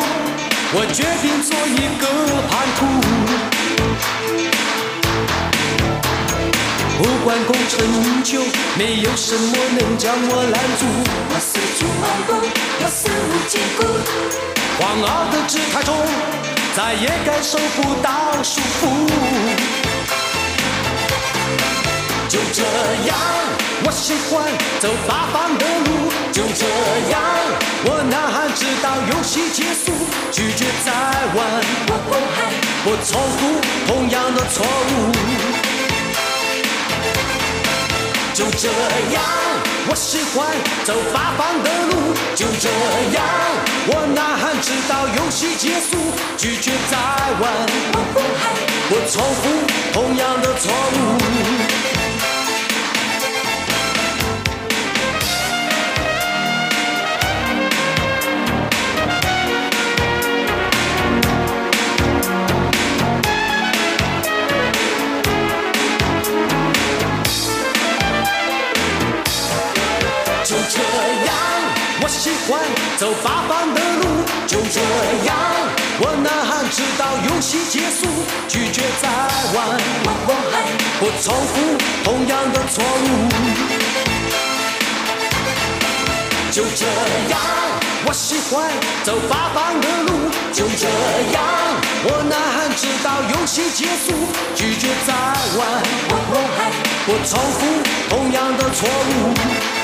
[0.73, 2.07] 我决定做一个
[2.47, 2.79] 叛徒。
[6.97, 8.39] 不管功成名就，
[8.77, 10.85] 没有什么能将我拦住。
[11.31, 12.29] 我四处漫步，
[12.79, 13.83] 我肆无忌顾。
[14.77, 15.93] 狂傲的姿态中，
[16.73, 18.87] 再也感受不到束缚。
[22.29, 22.63] 就这
[23.05, 23.17] 样，
[23.83, 24.45] 我喜欢
[24.79, 26.11] 走八方的路。
[26.31, 26.65] 就这
[27.11, 27.21] 样，
[27.85, 29.91] 我呐喊直到游戏结束，
[30.31, 30.91] 拒绝再
[31.35, 31.39] 玩。
[31.87, 32.53] 我不害，
[32.83, 33.39] 不重复
[33.87, 35.11] 同样的错误。
[38.33, 38.69] 就这
[39.13, 39.21] 样，
[39.89, 40.47] 我喜欢
[40.85, 42.13] 走八方的路。
[42.33, 42.69] 就这
[43.13, 43.21] 样，
[43.87, 45.97] 我呐喊直到游戏结束，
[46.37, 47.51] 拒绝再玩。
[47.93, 48.41] 我不害，
[48.89, 49.43] 不重复
[49.91, 51.70] 同样的错误。
[72.11, 72.59] 喜欢
[72.97, 74.03] 走八方的路，
[74.45, 74.79] 就这
[75.25, 75.35] 样，
[76.01, 78.05] 我呐喊直到游戏结束，
[78.49, 79.07] 拒绝再
[79.55, 79.79] 玩。
[80.27, 80.55] 我爱
[80.99, 81.53] 不重复
[82.03, 83.05] 同样的错误。
[86.51, 86.85] 就这
[87.31, 87.39] 样，
[88.05, 88.69] 我喜欢
[89.03, 90.85] 走八方的路，就这
[91.31, 91.41] 样，
[92.03, 94.13] 我呐喊直到游戏结束，
[94.53, 95.13] 拒绝再
[95.57, 95.81] 玩。
[96.29, 96.61] 我爱
[97.05, 97.59] 不重复
[98.09, 99.80] 同样的错误。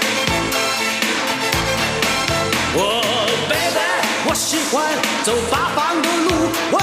[4.70, 4.82] 欢
[5.22, 6.28] 走八方的路。
[6.72, 6.76] 哦，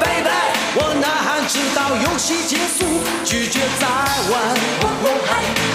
[0.00, 0.28] baby，
[0.76, 2.84] 我呐喊直到游戏结束，
[3.24, 3.86] 拒绝再
[4.30, 4.32] 玩。
[4.80, 5.30] 我不害，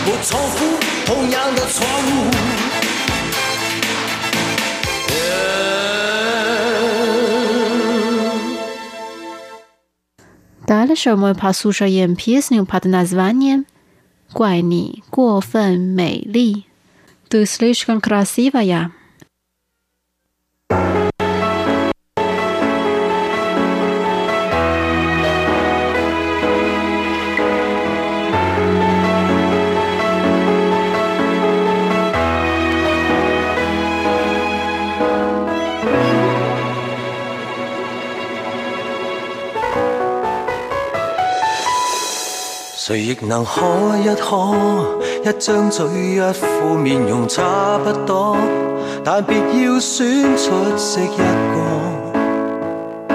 [0.06, 0.58] 不重复
[1.06, 2.10] 同样的错误。
[10.68, 13.66] Дальше мы послушаем песню под названием
[14.34, 16.66] «怪你过分美丽».
[17.30, 18.92] Ты слишком красивая.
[42.85, 43.61] 谁亦能可
[43.99, 44.45] 一可，
[45.23, 48.37] 一张嘴一副面容差不多，
[49.05, 50.05] 但别要选
[50.37, 53.15] 出色一个，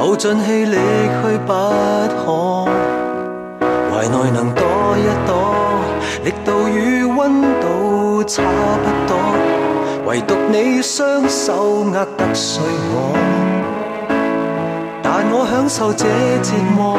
[0.00, 2.66] 耗尽气力去不可。
[3.92, 4.64] 怀内能躲
[4.98, 5.54] 一躲，
[6.24, 9.16] 力度与温度差不多，
[10.04, 13.14] 唯独你双手握得碎我，
[15.00, 16.06] 但我享受这
[16.42, 16.98] 折磨。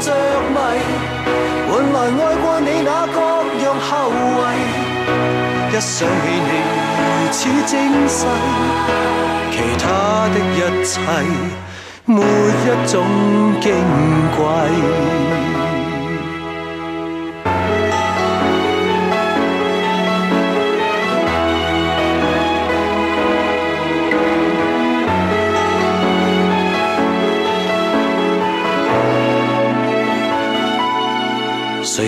[0.00, 0.12] 着
[0.54, 0.56] 迷，
[1.70, 3.18] 换来爱过你那各
[3.64, 4.54] 样后遗。
[5.72, 6.12] 一想起
[6.46, 6.50] 你
[6.98, 7.00] 如
[7.30, 7.72] 此精
[8.08, 8.26] 细，
[9.50, 9.84] 其他
[10.32, 10.92] 的一切
[12.04, 12.92] 没一种
[13.60, 13.64] 矜
[14.36, 14.40] 贵。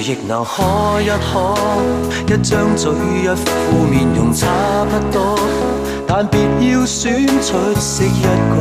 [0.02, 1.54] 亦能可一可，
[2.26, 4.48] 一張嘴一副面容差
[4.90, 5.38] 不多，
[6.08, 6.38] 但別
[6.72, 8.54] 要選出色一個，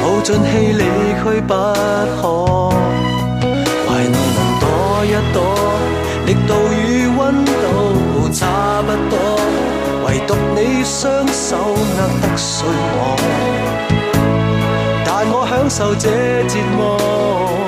[0.00, 0.84] 耗盡氣力
[1.24, 2.22] 去不可，
[3.88, 4.62] 懷內能躲
[5.04, 5.36] 一躲，
[6.26, 9.18] 力度與溫度差不多，
[10.06, 11.74] 唯獨你雙手握
[12.22, 13.02] 得碎我，
[15.04, 16.08] 但我享受這
[16.46, 17.67] 折磨。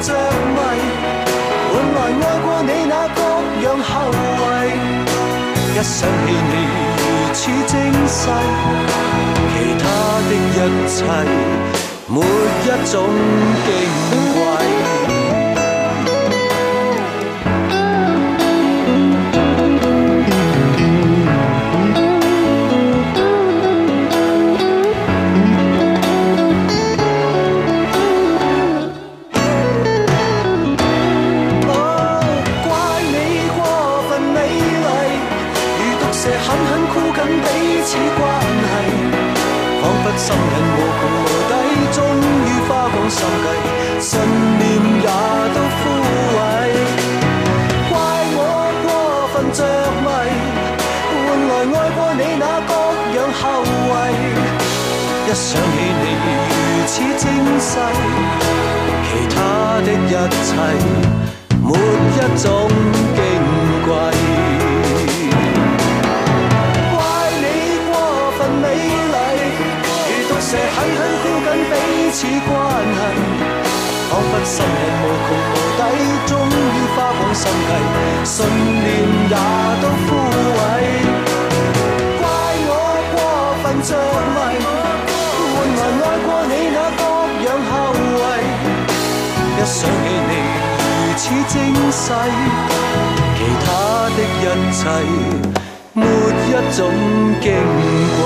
[0.00, 0.58] 着迷，
[1.72, 3.20] 换来爱过你那各
[3.64, 4.14] 样后遗。
[5.74, 6.54] 一想起你
[6.96, 7.74] 如此精
[8.06, 8.20] 细，
[9.52, 9.84] 其他
[10.28, 10.96] 的一切
[12.08, 12.94] 没一种
[13.66, 13.68] 矜
[14.34, 15.15] 贵。
[36.26, 37.46] 这狠狠箍紧彼
[37.84, 38.20] 此关
[38.66, 38.74] 系，
[39.80, 41.52] 仿佛心人無窮無底，
[41.94, 41.96] 終
[42.42, 43.48] 於花光心計，
[44.00, 44.10] 信
[44.58, 44.62] 念
[45.04, 45.08] 也
[45.54, 45.80] 都枯
[46.34, 46.38] 萎。
[47.88, 47.94] 怪
[48.34, 48.40] 我
[48.82, 48.86] 過
[49.32, 49.58] 分着
[50.02, 50.06] 迷，
[51.14, 52.72] 換來愛過你那各
[53.14, 53.42] 樣後
[53.86, 53.94] 遺。
[55.26, 56.04] 一想起你
[56.50, 56.52] 如
[56.88, 57.24] 此精
[57.60, 57.70] 細，
[59.06, 59.36] 其他
[59.86, 60.50] 的一切
[61.62, 62.44] 沒一種
[63.14, 63.18] 矜
[71.70, 71.74] 彼
[72.12, 72.50] 此關
[72.96, 72.98] 係，
[74.08, 75.80] 彷彿心人無窮無底，
[76.26, 77.70] 終於花光心計，
[78.24, 78.86] 信念
[79.30, 79.34] 也
[79.82, 80.08] 都枯
[80.56, 80.58] 萎。
[82.20, 82.24] 怪
[82.68, 82.70] 我
[83.12, 83.14] 過
[83.62, 83.90] 分着
[84.34, 84.38] 迷，
[85.52, 87.02] 換來愛過你那各
[87.44, 87.72] 樣後
[88.16, 88.24] 遺。
[89.56, 90.32] 一想起你
[90.82, 90.84] 如
[91.16, 91.54] 此精
[91.90, 92.06] 細，
[93.36, 93.66] 其他
[94.16, 94.80] 的一切
[95.92, 96.00] 沒
[96.48, 96.78] 一種
[97.42, 97.44] 矜
[98.16, 98.24] 貴。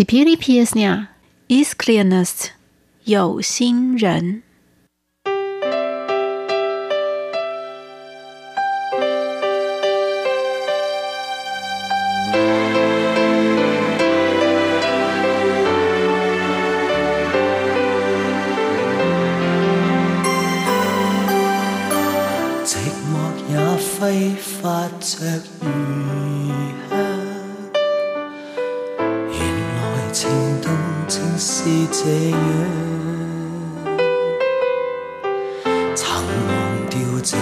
[0.00, 1.08] Sibiri Piesnia
[1.46, 2.52] is cleanest
[3.04, 4.42] 有心人。
[36.48, 36.50] 忘
[36.88, 37.36] 掉这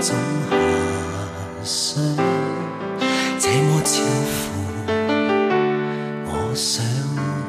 [0.00, 0.08] 种
[0.50, 0.52] 遐
[1.62, 2.02] 想
[3.38, 3.92] 这么超
[4.28, 4.40] 乎
[6.26, 6.84] 我想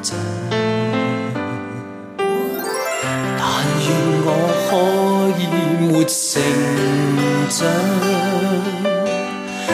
[0.02, 0.16] 像
[3.38, 3.42] 但
[3.80, 3.88] 愿
[4.26, 4.28] 我
[4.66, 4.70] 可
[5.40, 5.42] 以
[5.80, 6.42] 没成
[7.48, 7.58] 长
[9.68, 9.72] 完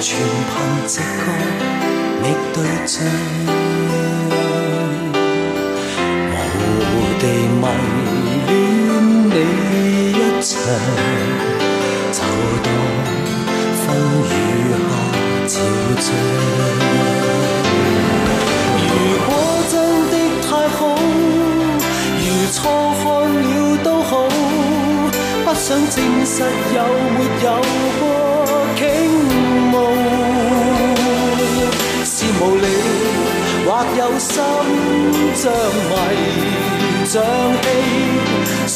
[0.00, 0.08] 全
[0.48, 0.54] 凭
[0.86, 1.24] 直觉
[2.22, 2.94] 觅对象
[6.30, 6.86] 模糊
[7.18, 7.22] 地
[7.60, 8.05] 问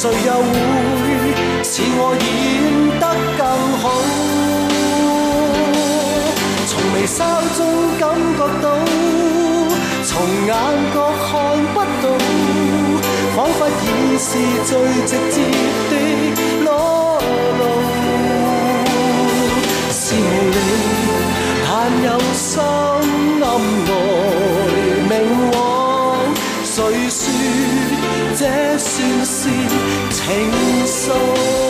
[0.00, 0.42] 谁又会
[1.62, 2.26] 似我演
[2.98, 3.04] 得
[3.36, 3.44] 更
[3.82, 3.84] 好？
[6.66, 7.18] 从微笑
[7.54, 7.60] 中
[7.98, 8.02] 感
[8.38, 8.64] 觉到，
[10.02, 10.10] 从
[10.46, 10.48] 眼
[10.94, 11.28] 角看
[11.74, 12.04] 不到，
[13.36, 14.28] 仿佛已是
[14.64, 14.70] 最
[15.04, 15.36] 直接
[15.90, 15.92] 的
[16.64, 16.66] 裸
[17.58, 17.62] 露。
[19.90, 20.16] 是无
[20.48, 20.56] 力，
[21.68, 21.68] 但
[22.06, 22.48] 有心。
[23.42, 23.44] 暗来
[25.10, 25.12] 明
[25.52, 25.58] 往，
[26.64, 26.72] 谁
[27.10, 27.20] 说
[28.38, 28.40] 这
[28.78, 28.88] 算
[29.26, 29.38] 是
[30.30, 31.69] hanging soul.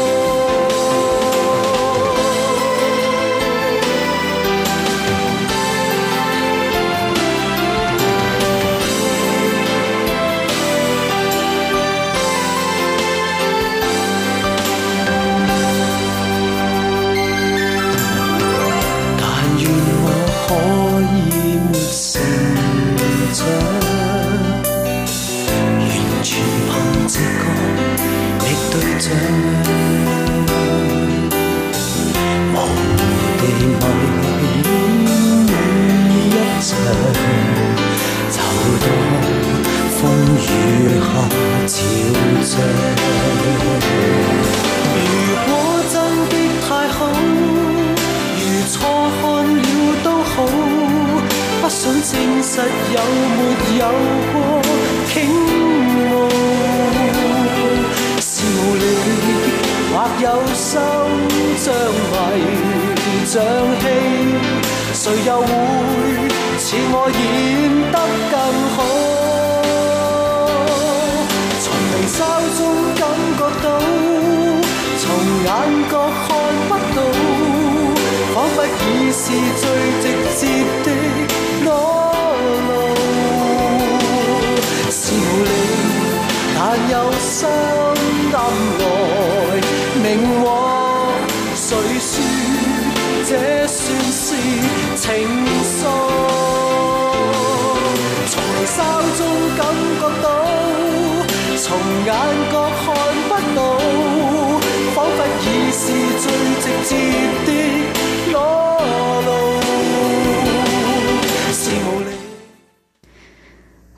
[66.70, 67.59] 似我已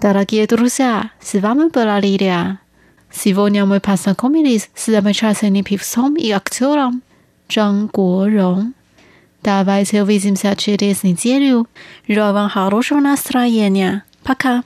[0.02, 2.58] ？Дорогие друзья, с вами была Лилия.
[3.12, 7.02] Сегодня мы познакомились с замечательным певцом и актером
[7.46, 8.72] Чжан Гурong.
[9.44, 11.68] Давайте увидимся через неделю.
[12.08, 14.02] Желаю вам хорошего настроения.
[14.24, 14.64] Пока.